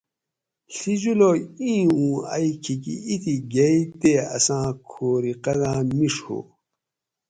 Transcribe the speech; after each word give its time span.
ڷی 0.75 0.93
جولاگ 1.01 1.41
اِیں 1.61 1.83
اوں 1.95 2.15
ائی 2.33 2.49
کھیکی 2.63 2.95
اِتھی 3.09 3.35
گیئے 3.51 3.79
تے 3.99 4.11
اساں 4.35 4.67
کھوری 4.89 5.33
قداۤم 5.43 5.87
مِیڄ 5.97 6.15
ہو 6.25 6.39